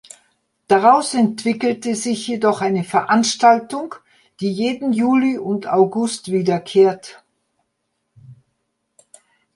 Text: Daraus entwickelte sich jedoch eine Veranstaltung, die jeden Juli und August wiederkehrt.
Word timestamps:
Daraus 0.67 1.13
entwickelte 1.13 1.93
sich 1.93 2.25
jedoch 2.25 2.61
eine 2.61 2.83
Veranstaltung, 2.83 3.93
die 4.39 4.51
jeden 4.51 4.93
Juli 4.93 5.37
und 5.37 5.67
August 5.67 6.31
wiederkehrt. 6.31 7.23